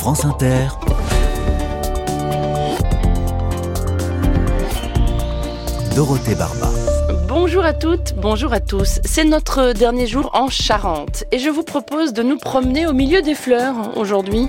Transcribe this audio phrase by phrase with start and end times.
[0.00, 0.68] France Inter,
[5.94, 6.70] Dorothée Barba.
[7.28, 9.00] Bonjour à toutes, bonjour à tous.
[9.04, 13.20] C'est notre dernier jour en Charente et je vous propose de nous promener au milieu
[13.20, 14.48] des fleurs aujourd'hui.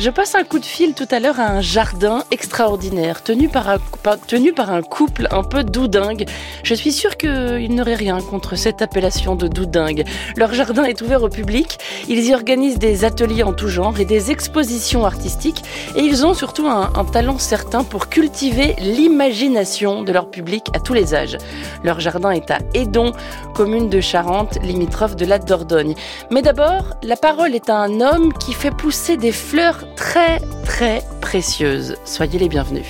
[0.00, 3.68] Je passe un coup de fil tout à l'heure à un jardin extraordinaire tenu par
[3.68, 6.24] un, couple un peu doudingue.
[6.62, 10.04] Je suis sûre qu'ils n'auraient rien contre cette appellation de doudingue.
[10.38, 11.76] Leur jardin est ouvert au public.
[12.08, 15.62] Ils y organisent des ateliers en tout genre et des expositions artistiques
[15.94, 20.80] et ils ont surtout un, un talent certain pour cultiver l'imagination de leur public à
[20.80, 21.36] tous les âges.
[21.84, 23.12] Leur jardin est à Edon,
[23.54, 25.94] commune de Charente, limitrophe de la Dordogne.
[26.30, 31.02] Mais d'abord, la parole est à un homme qui fait pousser des fleurs très très
[31.20, 31.96] précieuses.
[32.04, 32.86] Soyez les bienvenus.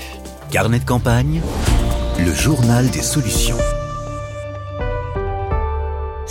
[0.51, 1.41] Carnet de campagne,
[2.19, 3.57] le journal des solutions.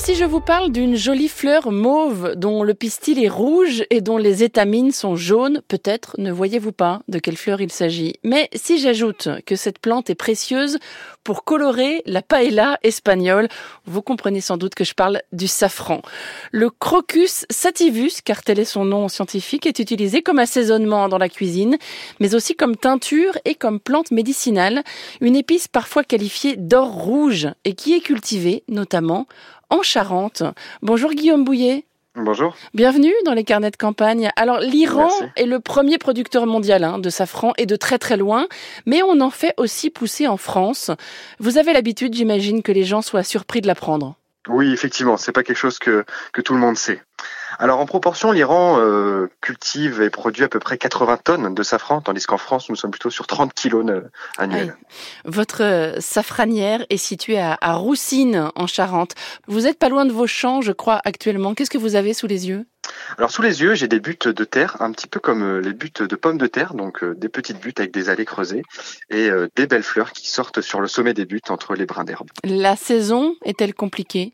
[0.10, 4.18] Si je vous parle d'une jolie fleur mauve dont le pistil est rouge et dont
[4.18, 8.16] les étamines sont jaunes, peut-être ne voyez-vous pas de quelle fleur il s'agit.
[8.24, 10.80] Mais si j'ajoute que cette plante est précieuse
[11.24, 13.50] pour colorer la paella espagnole,
[13.86, 16.02] vous comprenez sans doute que je parle du safran.
[16.52, 21.30] Le Crocus sativus, car tel est son nom scientifique, est utilisé comme assaisonnement dans la
[21.30, 21.78] cuisine,
[22.20, 24.84] mais aussi comme teinture et comme plante médicinale,
[25.22, 29.28] une épice parfois qualifiée d'or rouge et qui est cultivée notamment
[29.70, 30.44] en Charente.
[30.82, 31.86] Bonjour Guillaume Bouillet.
[32.16, 32.56] Bonjour.
[32.74, 34.30] Bienvenue dans les carnets de campagne.
[34.36, 38.48] Alors l'Iran est le premier producteur mondial hein, de safran et de très très loin,
[38.86, 40.92] mais on en fait aussi pousser en France.
[41.40, 44.16] Vous avez l'habitude, j'imagine, que les gens soient surpris de l'apprendre.
[44.48, 46.04] Oui, effectivement, c'est pas quelque chose que,
[46.34, 47.02] que tout le monde sait.
[47.62, 52.00] Alors en proportion, l'Iran euh, cultive et produit à peu près 80 tonnes de safran,
[52.00, 53.86] tandis qu'en France, nous sommes plutôt sur 30 kilos
[54.38, 54.78] annuels.
[55.26, 59.14] Votre euh, safranière est située à, à Roussine, en Charente.
[59.48, 61.54] Vous êtes pas loin de vos champs, je crois, actuellement.
[61.54, 62.66] Qu'est-ce que vous avez sous les yeux?
[63.18, 65.74] Alors sous les yeux, j'ai des buttes de terre, un petit peu comme euh, les
[65.74, 68.64] buttes de pommes de terre, donc des petites buttes avec des allées creusées
[69.10, 72.30] et des belles fleurs qui sortent sur le sommet des buttes entre les brins d'herbe.
[72.46, 74.34] La saison est-elle compliquée?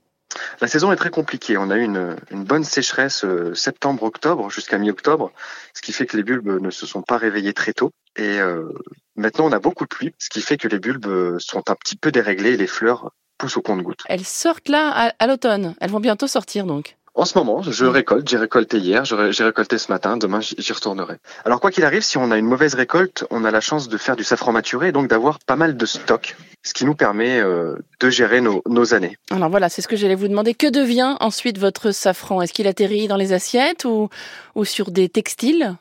[0.61, 1.57] La saison est très compliquée.
[1.57, 5.31] On a eu une, bonne sécheresse euh, septembre-octobre jusqu'à mi-octobre,
[5.73, 7.91] ce qui fait que les bulbes ne se sont pas réveillés très tôt.
[8.15, 8.69] Et euh,
[9.15, 11.95] maintenant, on a beaucoup de pluie, ce qui fait que les bulbes sont un petit
[11.95, 14.03] peu déréglés et les fleurs poussent au compte-gouttes.
[14.07, 15.75] Elles sortent là à l'automne.
[15.81, 16.95] Elles vont bientôt sortir donc.
[17.17, 18.27] En ce moment, je récolte.
[18.27, 20.17] J'ai récolté hier, j'ai récolté ce matin.
[20.17, 21.15] Demain, j'y retournerai.
[21.45, 23.97] Alors, quoi qu'il arrive, si on a une mauvaise récolte, on a la chance de
[23.97, 27.39] faire du safran maturé et donc d'avoir pas mal de stock, ce qui nous permet
[27.39, 29.17] euh, de gérer nos, nos années.
[29.31, 30.53] Alors voilà, c'est ce que j'allais vous demander.
[30.53, 32.41] Que devient ensuite votre safran?
[32.41, 34.09] Est-ce qu'il atterrit dans les assiettes ou,
[34.55, 35.77] ou sur des textiles?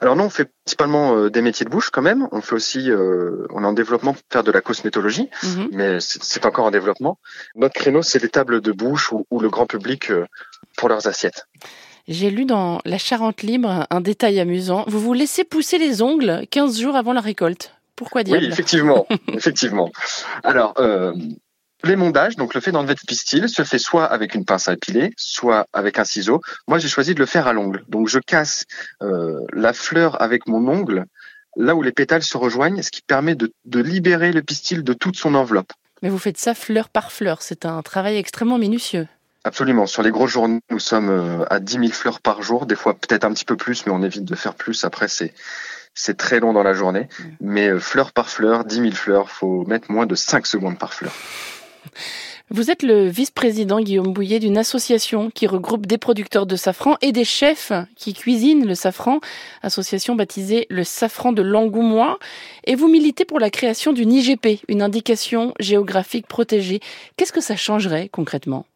[0.00, 2.28] Alors nous, on fait principalement euh, des métiers de bouche quand même.
[2.32, 5.68] On fait aussi, euh, on est en développement pour faire de la cosmétologie, mhm.
[5.72, 7.18] mais c'est encore en développement.
[7.54, 10.26] Notre créneau, c'est les tables de bouche ou, le grand public euh,
[10.76, 11.46] pour leurs assiettes.
[12.08, 14.84] J'ai lu dans La Charente Libre un détail amusant.
[14.88, 17.74] Vous vous laissez pousser les ongles 15 jours avant la récolte.
[17.94, 19.90] Pourquoi dire Oui, effectivement, effectivement.
[20.42, 20.74] Alors,
[21.84, 25.12] L'émondage, donc le fait d'enlever le pistil, se fait soit avec une pince à épiler,
[25.16, 26.40] soit avec un ciseau.
[26.68, 27.84] Moi, j'ai choisi de le faire à l'ongle.
[27.88, 28.64] Donc, je casse
[29.02, 31.06] euh, la fleur avec mon ongle,
[31.56, 34.92] là où les pétales se rejoignent, ce qui permet de, de libérer le pistil de
[34.92, 35.72] toute son enveloppe.
[36.02, 37.42] Mais vous faites ça fleur par fleur.
[37.42, 39.08] C'est un travail extrêmement minutieux.
[39.44, 39.86] Absolument.
[39.86, 42.94] Sur les grosses journées, nous sommes euh, à 10 000 fleurs par jour, des fois
[42.94, 44.84] peut-être un petit peu plus, mais on évite de faire plus.
[44.84, 45.34] Après, c'est
[45.94, 47.08] c'est très long dans la journée.
[47.40, 50.94] Mais euh, fleur par fleur, 10 000 fleurs, faut mettre moins de 5 secondes par
[50.94, 51.12] fleur.
[52.50, 57.12] Vous êtes le vice-président Guillaume Bouillet d'une association qui regroupe des producteurs de safran et
[57.12, 59.20] des chefs qui cuisinent le safran,
[59.62, 62.18] association baptisée le safran de l'Angoumois,
[62.64, 66.80] et vous militez pour la création d'une IGP, une indication géographique protégée.
[67.16, 68.66] Qu'est-ce que ça changerait concrètement?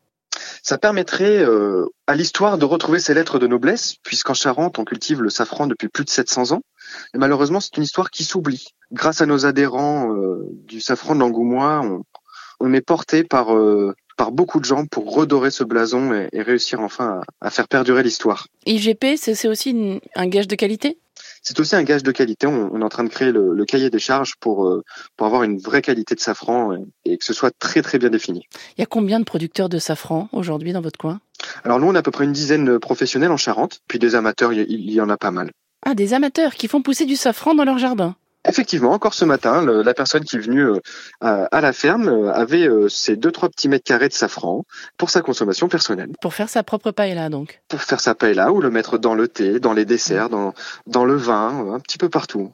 [0.63, 5.23] Ça permettrait euh, à l'histoire de retrouver ses lettres de noblesse, puisqu'en Charente, on cultive
[5.23, 6.63] le safran depuis plus de 700 ans.
[7.15, 8.69] Et malheureusement, c'est une histoire qui s'oublie.
[8.93, 12.03] Grâce à nos adhérents euh, du safran de l'Angoumois, on,
[12.61, 16.81] on est porté par euh, par beaucoup de gens pour redorer ce blason et, réussir
[16.81, 18.49] enfin à, faire perdurer l'histoire.
[18.65, 20.99] IGP, c'est aussi un gage de qualité?
[21.43, 22.47] C'est aussi un gage de qualité.
[22.47, 24.83] On, est en train de créer le, cahier des charges pour, euh,
[25.17, 28.47] pour avoir une vraie qualité de safran et, que ce soit très très bien défini.
[28.77, 31.21] Il y a combien de producteurs de safran aujourd'hui dans votre coin?
[31.63, 34.15] Alors nous, on a à peu près une dizaine de professionnels en Charente, puis des
[34.15, 35.51] amateurs, il il y en a pas mal.
[35.85, 38.17] Ah, des amateurs qui font pousser du safran dans leur jardin?
[38.49, 40.79] Effectivement, encore ce matin, la personne qui est venue euh,
[41.21, 44.65] à, la ferme euh, avait euh, ses deux trois petits mètres carrés de safran
[44.97, 46.11] pour sa consommation personnelle.
[46.21, 47.61] Pour faire sa propre paella donc.
[47.69, 50.55] Pour faire sa paella ou le mettre dans le thé, dans les desserts, dans
[50.87, 52.53] dans le vin, un petit peu partout.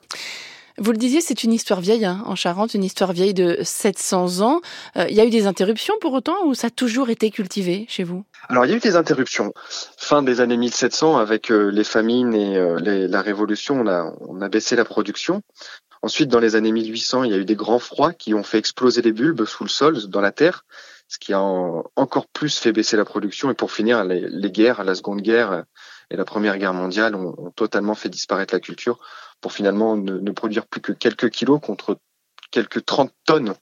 [0.79, 4.41] Vous le disiez, c'est une histoire vieille hein, en Charente, une histoire vieille de 700
[4.41, 4.61] ans.
[4.97, 7.85] Euh, il y a eu des interruptions pour autant ou ça a toujours été cultivé
[7.89, 8.25] chez vous?
[8.49, 9.53] Alors il y a eu des interruptions.
[9.97, 12.79] Fin des années 1700, avec euh, les famines et euh,
[13.09, 13.85] la Révolution,
[14.21, 15.43] on a, baissé la production.
[16.01, 18.59] Ensuite, dans les années 1800, il y a eu des grands froids qui ont fait
[18.59, 20.65] exploser les bulbes sous le sol, dans la terre,
[21.07, 23.51] ce qui a encore plus fait baisser la production.
[23.51, 25.63] Et pour finir, les, guerres, la Seconde Guerre
[26.11, 28.99] et la Première Guerre mondiale ont totalement fait disparaître la culture
[29.43, 31.99] pour finalement ne, ne, produire plus que quelques kilos contre
[32.51, 33.55] quelques 30 tonnes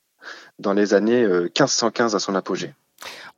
[0.59, 2.73] dans les années 1515 à son apogée.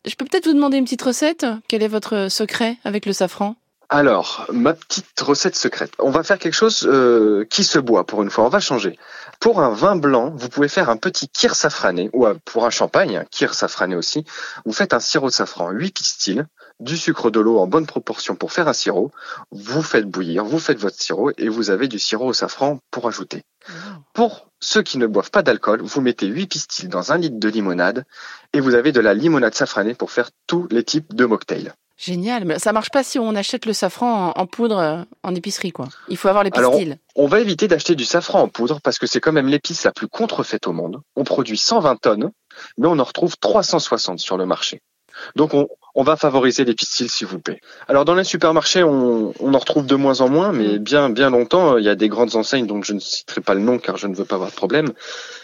[0.05, 1.45] Je peux peut-être vous demander une petite recette?
[1.67, 3.55] Quel est votre secret avec le safran?
[3.89, 5.91] Alors, ma petite recette secrète.
[5.99, 8.43] On va faire quelque chose euh, qui se boit pour une fois.
[8.43, 8.97] On va changer.
[9.39, 13.17] Pour un vin blanc, vous pouvez faire un petit kir safrané, ou pour un champagne,
[13.17, 14.25] un kir safrané aussi.
[14.65, 16.47] Vous faites un sirop de safran, 8 pistils,
[16.79, 19.11] du sucre de l'eau en bonne proportion pour faire un sirop.
[19.51, 23.07] Vous faites bouillir, vous faites votre sirop et vous avez du sirop au safran pour
[23.07, 23.43] ajouter.
[24.13, 27.49] Pour ceux qui ne boivent pas d'alcool, vous mettez 8 pistils dans un litre de
[27.49, 28.05] limonade
[28.53, 31.73] et vous avez de la limonade safranée pour faire tous les types de mocktails.
[31.95, 35.87] Génial, mais ça marche pas si on achète le safran en, poudre en épicerie, quoi.
[36.09, 36.97] Il faut avoir les pistils.
[37.15, 39.91] On va éviter d'acheter du safran en poudre parce que c'est quand même l'épice la
[39.91, 41.01] plus contrefaite au monde.
[41.15, 42.31] On produit 120 tonnes,
[42.77, 44.81] mais on en retrouve 360 sur le marché.
[45.35, 47.61] Donc on, on va favoriser les pistils, s'il vous plaît.
[47.87, 51.29] Alors dans les supermarchés, on, on, en retrouve de moins en moins, mais bien bien
[51.29, 53.97] longtemps, il y a des grandes enseignes dont je ne citerai pas le nom car
[53.97, 54.93] je ne veux pas avoir de problème,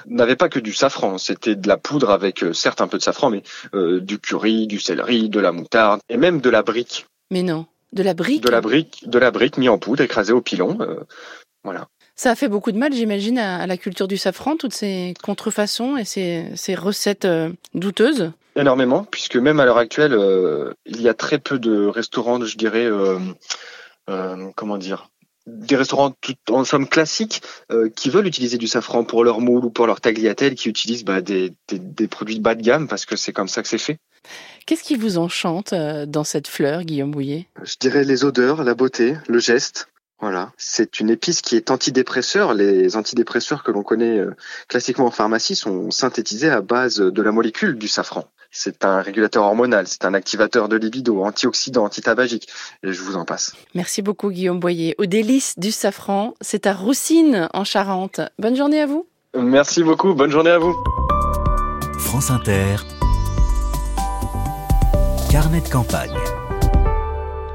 [0.07, 1.17] n'avaient pas que du safran.
[1.17, 3.43] C'était de la poudre avec euh, certes un peu de safran, mais
[3.73, 7.05] euh, du curry, du céleri, de la moutarde et même de la brique.
[7.31, 8.43] Mais non, de la brique?
[8.43, 10.77] De la brique, de la brique mis en poudre, écrasée au pilon.
[10.81, 11.01] Euh,
[11.63, 11.87] voilà.
[12.15, 15.13] Ça a fait beaucoup de mal, j'imagine, à, à, la culture du safran, toutes ces
[15.23, 18.31] contrefaçons et ces, ces recettes euh, douteuses.
[18.55, 22.57] Énormément, puisque même à l'heure actuelle, euh, il y a très peu de restaurants, je
[22.57, 23.19] dirais, euh,
[24.55, 25.09] comment dire,
[25.45, 27.41] des restaurants tout en somme classiques
[27.95, 31.21] qui veulent utiliser du safran pour leur moule ou pour leur tagliatelle, qui utilisent bah,
[31.21, 33.79] des, des, des, produits de bas de gamme parce que c'est comme ça que c'est
[33.79, 33.97] fait.
[34.67, 37.47] Qu'est-ce qui vous enchante dans cette fleur, Guillaume Bouillet?
[37.63, 39.87] Je dirais les odeurs, la beauté, le geste.
[40.21, 42.53] Voilà, c'est une épice qui est antidépresseur.
[42.53, 44.35] Les antidépresseurs que l'on connaît euh,
[44.67, 48.25] classiquement en pharmacie sont synthétisés à base de la molécule du safran.
[48.51, 52.49] C'est un régulateur hormonal, c'est un activateur de libido, antioxydant, antitabagique,
[52.83, 53.53] et je vous en passe.
[53.75, 54.95] Merci beaucoup Guillaume Boyer.
[54.97, 58.21] Au délice du safran, c'est à Roussine en Charente.
[58.39, 59.07] Bonne journée à vous.
[59.37, 60.75] Merci beaucoup, bonne journée à vous.
[61.99, 62.77] France Inter,
[65.29, 66.17] carnet de campagne.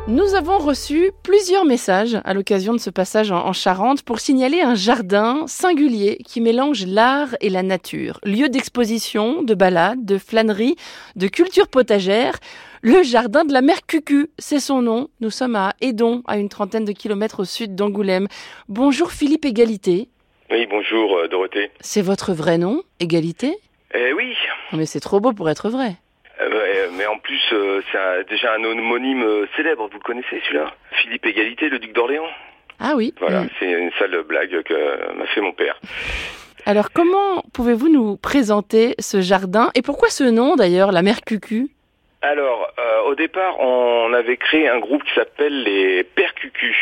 [0.06, 4.74] Nous avons reçu plusieurs messages à l'occasion de ce passage en Charente pour signaler un
[4.74, 8.20] jardin singulier qui mélange l'art et la nature.
[8.22, 10.76] Lieu d'exposition, de balade, de flânerie,
[11.16, 12.38] de culture potagère.
[12.82, 15.08] Le jardin de la mer Cucu, c'est son nom.
[15.20, 18.28] Nous sommes à Edon, à une trentaine de kilomètres au sud d'Angoulême.
[18.68, 20.10] Bonjour Philippe Égalité.
[20.50, 21.70] Oui, bonjour euh, Dorothée.
[21.80, 23.56] C'est votre vrai nom, Égalité?
[23.94, 24.34] Eh oui.
[24.74, 25.96] Mais c'est trop beau pour être vrai.
[26.96, 29.88] Mais en plus, euh, c'est déjà un homonyme euh, célèbre.
[29.88, 32.28] Vous le connaissez celui-là Philippe Égalité, le duc d'Orléans.
[32.80, 33.14] Ah oui.
[33.20, 33.48] Voilà, mmh.
[33.58, 35.78] c'est une sale blague que m'a fait mon père.
[36.66, 39.70] Alors, comment pouvez-vous nous présenter ce jardin?
[39.74, 41.68] Et pourquoi ce nom d'ailleurs, la mer Cucu?
[42.24, 46.76] Alors, euh, au départ, on avait créé un groupe qui s'appelle les Percucus,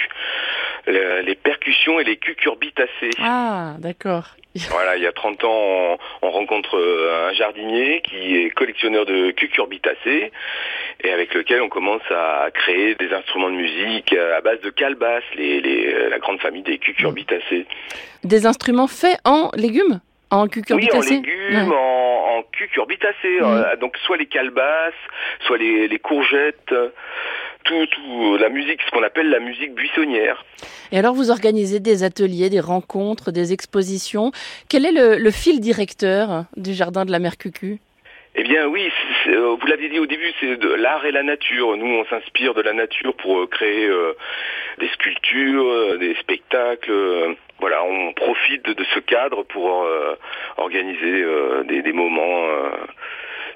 [0.87, 3.11] le, les percussions et les cucurbitacées.
[3.19, 4.37] Ah, d'accord.
[4.71, 9.31] Voilà, il y a 30 ans, on, on, rencontre un jardinier qui est collectionneur de
[9.31, 10.31] cucurbitacées
[11.03, 15.25] et avec lequel on commence à créer des instruments de musique à base de calebasses,
[15.37, 17.67] les, les, la grande famille des cucurbitacées.
[18.25, 20.01] Des instruments faits en légumes?
[20.31, 21.77] En cucurbitacées Oui, en légumes, ouais.
[21.77, 23.41] en, en cucurbitacées.
[23.41, 23.45] Mmh.
[23.45, 24.95] Euh, donc soit les calebasses,
[25.47, 26.75] soit les, les courgettes,
[27.65, 30.45] tout, tout, la musique, ce qu'on appelle la musique buissonnière.
[30.91, 34.33] Et alors vous organisez des ateliers, des rencontres, des expositions.
[34.69, 37.79] Quel est le, le fil directeur du Jardin de la Mer Cucu?
[38.35, 38.91] Eh bien oui,
[39.25, 41.77] c est, vous l'aviez dit au début, c'est de l'art et la nature.
[41.77, 44.15] Nous, on s'inspire de la nature pour créer euh,
[44.79, 46.91] des sculptures, euh, des spectacles.
[46.91, 50.17] Euh, voilà, on profite de, ce cadre pour euh,
[50.57, 51.25] organiser
[51.69, 52.47] des, des, moments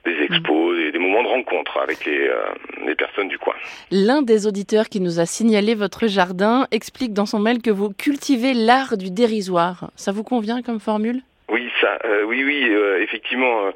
[0.07, 2.45] des expos, des, des, moments de rencontre avec les, euh,
[2.87, 3.55] les personnes du coin.
[3.91, 7.91] L'un des auditeurs qui nous a signalé votre jardin explique dans son mail que vous
[7.91, 9.91] cultivez l'art du dérisoire.
[9.97, 11.23] Ça vous convient comme formule?
[11.49, 13.71] Oui, ça, euh, oui, oui, euh, effectivement, euh,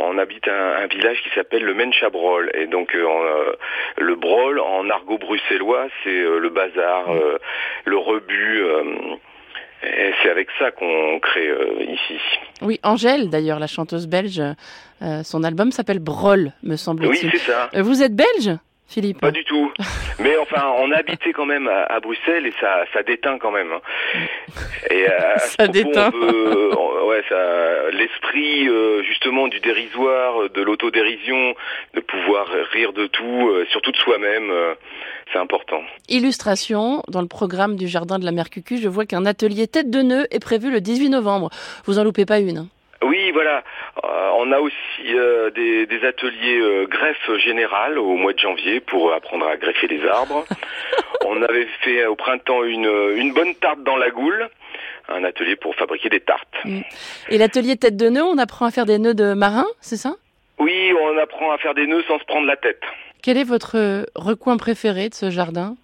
[0.00, 5.18] on habite un, un village qui s'appelle le Menchabrol, et donc le brol en argot
[5.18, 7.06] bruxellois, c'est le bazar,
[7.84, 8.64] le rebut.
[9.84, 12.20] Et c'est avec ça qu'on crée euh, ici.
[12.60, 14.40] Oui, Angèle, d'ailleurs, la chanteuse belge,
[15.02, 17.26] euh, son album s'appelle Brol, me semble-t-il.
[17.26, 17.68] Oui, c'est ça.
[17.74, 18.56] Vous êtes belge?
[18.88, 19.72] Philippe Pas du tout.
[20.18, 23.72] Mais enfin, on habitait quand même à, Bruxelles et ça, ça déteint quand même.
[23.72, 23.80] Hein.
[24.90, 26.10] Et euh, ça déteint.
[26.10, 31.54] ouais, ça, l'esprit euh, justement du dérisoire, de l'autodérision,
[31.94, 34.52] de pouvoir rire de tout, euh, surtout de soi-même,
[35.32, 35.80] c'est important.
[36.08, 40.02] Illustration dans le programme du Jardin de la Mercucu, je vois qu'un atelier tête de
[40.02, 41.50] nœud est prévu le 18 novembre.
[41.86, 42.68] Vous en loupez pas une.
[43.42, 43.64] Voilà.
[44.04, 44.74] Euh, on a aussi
[45.08, 50.06] euh, des, ateliers euh, greffe générale au mois de janvier pour apprendre à greffer des
[50.06, 50.44] arbres.
[51.26, 54.48] on avait fait au printemps une, une bonne tarte dans la goule
[55.08, 56.54] un atelier pour fabriquer des tartes.
[56.64, 56.80] Mm.
[57.30, 60.14] Et l'atelier tête de nœud, on apprend à faire des nœuds de marin, c'est ça?
[60.60, 62.80] Oui, on apprend à faire des nœuds sans se prendre la tête.
[63.22, 65.74] Quel est votre recoin préféré de ce jardin?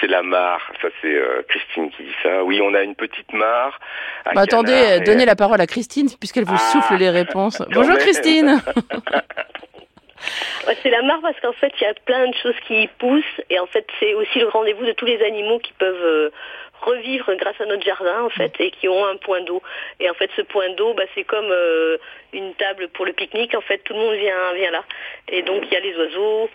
[0.00, 0.60] C'est la mare.
[0.80, 2.44] Ça, c'est euh, Christine qui dit ça.
[2.44, 3.78] Oui, on a une petite mare.
[4.34, 6.72] Bah, attendez, donnez la parole à Christine, puisqu'elle vous ah.
[6.72, 7.62] souffle les réponses.
[7.72, 8.60] Bonjour Christine
[10.82, 13.24] C'est la mare parce qu'en fait, il y a plein de choses qui y poussent.
[13.50, 16.30] Et en fait, c'est aussi le rendez-vous de tous les animaux qui peuvent euh,
[16.82, 19.62] revivre grâce à notre jardin, en fait, et qui ont un point d'eau.
[20.00, 21.98] Et en fait, ce point d'eau, bah, c'est comme euh,
[22.32, 23.54] une table pour le pique-nique.
[23.54, 24.84] En fait, tout le monde vient, vient là.
[25.28, 26.50] Et donc, il y a les oiseaux,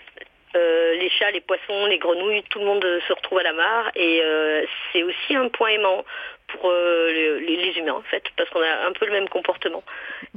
[0.56, 3.92] euh, les chats, les poissons, les grenouilles, tout le monde se retrouve à la mare
[3.96, 6.04] et euh, c'est aussi un point aimant
[6.48, 9.82] pour euh, les, humains en fait parce qu'on a un peu le même comportement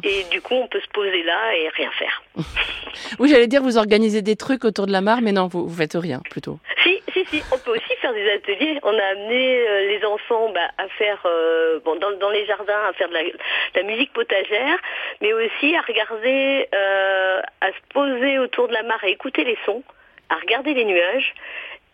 [0.04, 2.22] et du coup on peut se poser là et rien faire.
[3.18, 5.74] oui j'allais dire vous organisez des trucs autour de la mare mais non vous, vous
[5.74, 6.60] faites rien plutôt.
[6.84, 8.78] Si si si on peut aussi faire des ateliers.
[8.84, 11.26] On a amené les enfants bah, à faire
[11.84, 13.32] bon dans, dans, les jardins à faire de la, de
[13.74, 14.78] la, musique potagère
[15.20, 19.82] mais aussi à regarder à se poser autour de la mare et écouter les sons
[20.34, 21.34] à regarder les nuages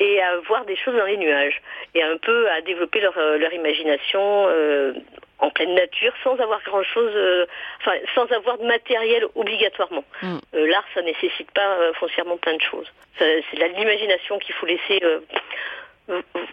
[0.00, 1.60] et à voir des choses dans les nuages
[1.94, 4.94] et un peu à développer leur, euh, leur imagination euh,
[5.38, 7.46] en pleine nature sans avoir grand chose, euh,
[7.80, 10.04] enfin sans avoir de matériel obligatoirement.
[10.22, 10.38] Mm.
[10.52, 12.90] L'art, ça nécessite pas foncièrement plein de choses.
[13.18, 13.42] C'est
[13.76, 15.00] l'imagination qu'il faut laisser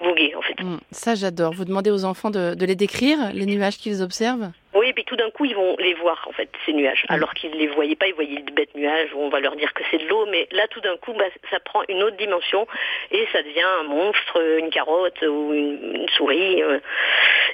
[0.01, 0.61] voguer en fait.
[0.61, 0.79] Mm.
[0.91, 1.53] Ça, j'adore.
[1.53, 4.51] Vous demandez aux enfants de, de les décrire, les nuages qu'ils observent?
[4.77, 7.05] Oui, et puis tout d'un coup, ils vont les voir, en fait, ces nuages.
[7.09, 7.13] Mm.
[7.13, 9.55] Alors qu'ils ne les voyaient pas, ils voyaient de bêtes nuages, où on va leur
[9.55, 12.17] dire que c'est de l'eau, mais là, tout d'un coup, bah, ça prend une autre
[12.17, 12.67] dimension,
[13.11, 16.61] et ça devient un monstre, une carotte ou une, souris.
[16.61, 16.79] Euh,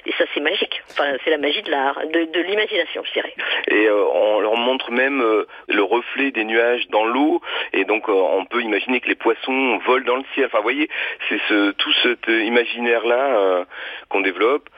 [0.06, 0.82] et ça, c'est magique.
[0.90, 3.34] Enfin, c'est la magie de l'art, de, l'imagination, je dirais.
[3.68, 7.40] Et euh, on leur montre même euh, le reflet des nuages dans l'eau,
[7.72, 10.46] et donc on peut imaginer que les poissons volent dans le ciel.
[10.46, 10.88] Enfin, vous voyez,
[11.28, 13.64] c'est ce, tout cet imaginaire-là
[14.08, 14.68] qu'on développe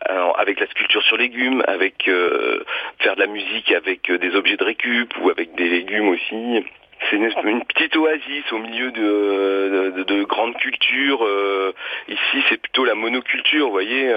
[0.00, 2.64] avec la sculpture sur légumes, avec euh,
[2.98, 6.64] faire de la musique avec euh, des objets de récup ou avec des légumes aussi.
[7.10, 11.24] C'est une, petite oasis au milieu de, de, grandes cultures.
[11.24, 11.72] Euh,
[12.08, 14.12] ici, c'est plutôt la monoculture, vous voyez.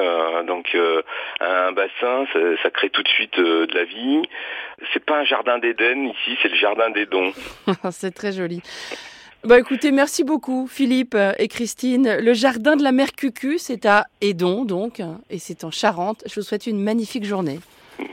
[0.47, 0.75] donc,
[1.41, 2.25] un bassin,
[2.63, 4.21] ça, crée tout de suite de la vie.
[4.93, 7.33] C'est pas un jardin d'Éden ici, c'est le jardin des dons.
[7.91, 8.63] c'est très joli.
[9.45, 12.17] Bah écoutez, merci beaucoup Philippe et Christine.
[12.19, 16.23] Le jardin de la mère Cucu, c'est à Edon donc, et c'est en Charente.
[16.25, 17.59] Je vous souhaite une magnifique journée.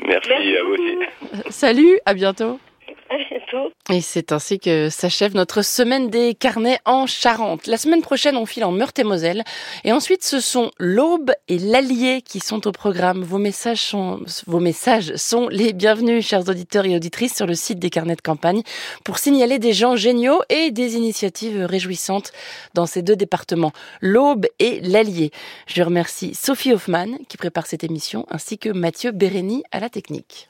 [0.06, 1.50] Merci, à vous aussi.
[1.50, 2.60] Salut, à bientôt.
[3.90, 7.66] Et c'est ainsi que s'achève notre semaine des carnets en Charente.
[7.66, 9.44] La semaine prochaine, on file en Meurthe-et-Moselle.
[9.84, 13.22] Et ensuite, ce sont l'Aube et l'Allier qui sont au programme.
[13.22, 17.78] Vos messages sont, vos messages sont les bienvenus, chers auditeurs et auditrices, sur le site
[17.78, 18.62] des carnets de campagne
[19.04, 22.32] pour signaler des gens géniaux et des initiatives réjouissantes
[22.74, 25.30] dans ces deux départements, l'Aube et l'Allier.
[25.66, 30.48] Je remercie Sophie Hoffman qui prépare cette émission ainsi que Mathieu Bérény à la technique.